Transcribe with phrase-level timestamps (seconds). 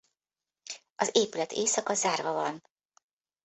[0.95, 2.63] Az épület éjszaka zárva van.